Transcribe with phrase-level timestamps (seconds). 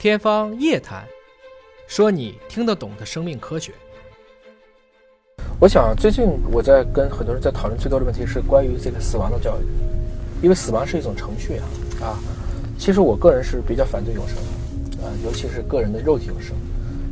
[0.00, 1.04] 天方夜谭，
[1.86, 3.70] 说你听得懂的生命科学。
[5.60, 9.64] 我想最近我在跟很多人在讨论最多的问题是关于这个死亡的教育，
[10.42, 11.66] 因为死亡是一种程序啊
[12.06, 12.18] 啊。
[12.78, 16.56] 其实我个人是比较反对永生的啊，尤其是个人的肉体永生。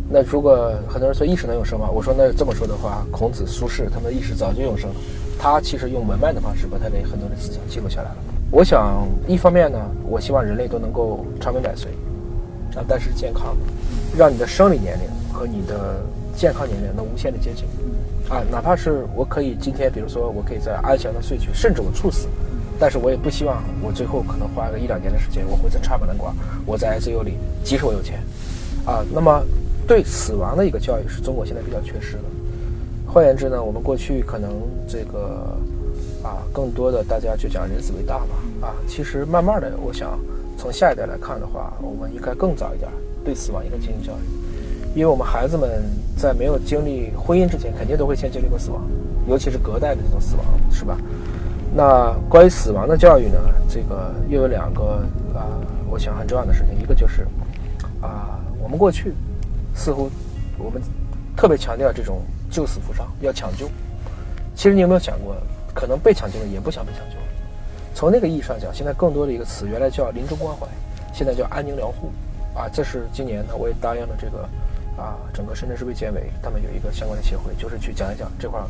[0.08, 1.90] 那如果很多人说意识能永生吗？
[1.92, 4.96] 我说那这么说的话，孔子、苏轼他们的意识早就永生了。
[5.38, 8.16] 他其实用文脉的方式把他的很多的思想记录下来了。
[8.50, 9.78] 我想一方面呢，
[10.08, 11.92] 我希望人类都能够长命百岁。
[12.78, 13.56] 啊，但是健康，
[14.16, 16.00] 让你的生理年龄和你的
[16.36, 17.64] 健康年龄能无限的接近，
[18.28, 22.28] 啊，哪怕是我可以今天，比如说我可以在安详的睡去，甚至我猝死，
[22.78, 26.32] 但是我也不希望我最后可能花个一两年的时间，我会在插管管，
[26.64, 28.20] 我在 ICU 里，即使我有钱，
[28.86, 29.42] 啊，那么
[29.86, 32.22] 对死亡的一个教育是中国现在比较缺失的。
[33.06, 34.52] 换言之呢，我们过去可能
[34.86, 35.56] 这个
[36.22, 40.16] 啊，更多的大家就讲人死为大嘛，啊，其实慢慢的，我想。
[40.58, 42.90] 从下一代来看的话，我们应该更早一点
[43.24, 45.84] 对死亡应该进行教育，因为我们孩子们
[46.16, 48.82] 在没有经历婚姻之前，肯定都会先经历过死亡，
[49.28, 50.98] 尤其是隔代的这种死亡，是吧？
[51.72, 55.46] 那关于死亡的教育呢，这个又有两个啊，
[55.88, 57.22] 我想很重要的事情，一个就是
[58.02, 59.12] 啊，我们过去
[59.74, 60.10] 似乎
[60.58, 60.82] 我们
[61.36, 62.20] 特别强调这种
[62.50, 63.68] 救死扶伤，要抢救。
[64.56, 65.36] 其实你有没有想过，
[65.72, 67.16] 可能被抢救的也不想被抢救。
[67.98, 70.68] 从那个意义上讲，现在更多的一个词，原来叫临终关怀，
[71.12, 72.12] 现在叫安宁疗护，
[72.56, 74.48] 啊，这是今年呢，我也答应了这个，
[74.96, 78.60] 啊，整个深圳市卫健委他们有一个相关的协会，就是去讲一讲这块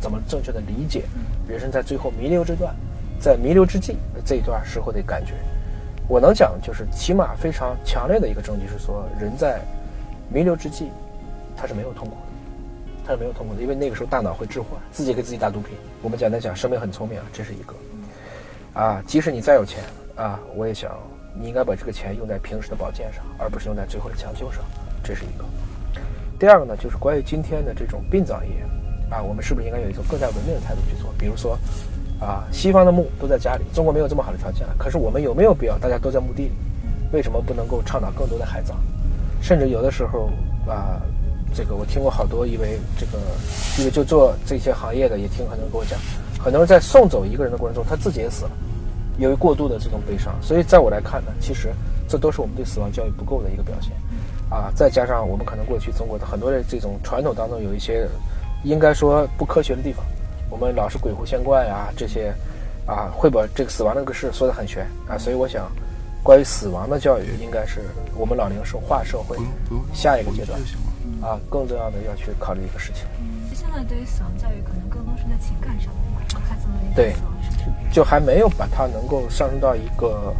[0.00, 1.02] 怎么正确的理解
[1.48, 2.72] 人生在最后弥留之段，
[3.18, 5.34] 在弥留之际这一段时候的感觉。
[6.06, 9.60] 我能讲就是起码非常强烈的一个证据是说，人在
[10.32, 10.92] 弥留之际，
[11.56, 15.76] 他是没有痛苦的，他是没有痛苦的，因为那个时候大脑会置换，自己给自己打毒品。
[16.02, 17.74] 我们简单讲，生命很聪明啊，这是一个。
[18.76, 19.82] 啊，即使你再有钱
[20.16, 20.92] 啊，我也想
[21.32, 24.62] 你应该把这个钱用在平时的保健上，而不是用在最后的抢救上，
[25.02, 25.44] 这是一个。
[26.38, 28.52] 第二个呢，就是关于今天的这种殡葬业
[29.10, 31.10] 啊，我们是不是应该有一种更加文明的态度去做？
[31.16, 31.58] 比如说，
[32.20, 36.52] 啊，西方的墓都在家里，中国没有这么好的条件，可是我们有没有必要大家都在墓地里？
[37.12, 38.76] 为什么不能够倡导更多的海葬？
[39.40, 40.28] 甚至有的时候
[40.68, 41.00] 啊，
[41.54, 43.18] 这个我听过好多，因为这个，
[43.78, 45.98] 因为就做这些行业的，也听很多人跟我讲，
[46.46, 48.52] 很多人在送走一个人的过程中，他自己也死了。
[49.18, 51.74] 由于过度的这种悲伤，所以在我来看呢，其实
[52.08, 53.90] 这都是我们对死亡教育不够的一个表现，
[54.48, 58.08] 啊，再加上我们可能过去中国的很多的这种传统当中有一些，
[58.62, 60.06] 应该说不科学的地方，
[60.48, 62.32] 我们老是鬼狐仙怪啊这些，
[62.86, 65.68] 啊，会把这个死亡这个事说得很玄啊，所以我想，
[66.22, 67.80] 关于死亡的教育，应该是
[68.14, 69.36] 我们老龄化社会
[69.92, 70.60] 下一个阶段，
[71.20, 73.02] 啊，更重要的要去考虑一个事情。
[73.52, 76.02] 现在对于死亡教育，可能更多是在情感上面，
[76.32, 77.32] 让孩子们理解死亡。
[77.92, 80.34] 就还没有把它能够上升到一个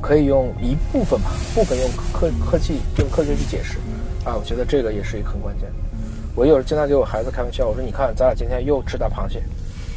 [0.00, 3.78] 可以用一部分吧，部分用科科技用科学去解释
[4.24, 5.68] 啊，我觉得这个也是一个很关键。
[6.36, 9.42] 我有时经常给我孩子开玩笑，我说你看咱俩今天又吃大螃蟹，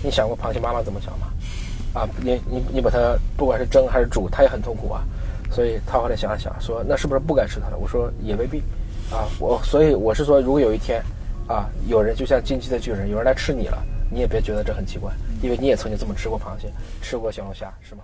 [0.04, 1.28] 你想过螃蟹妈妈怎么想吗？
[1.94, 5.04] 啊，你你你把它不管是蒸还是煮，它也很痛苦啊。
[5.52, 7.78] 所以他后来想了想，说那是不是不该吃它了？
[7.78, 8.60] 我说也未必
[9.12, 9.30] 啊。
[9.40, 11.02] 我所以我是说，如果有一天
[11.48, 13.78] 啊，有人就像进击的巨人，有人来吃你了。
[14.10, 18.04] 你也别觉得这很奇怪，因为你也曾经这么吃过螃蟹，吃过小龙虾，是吗？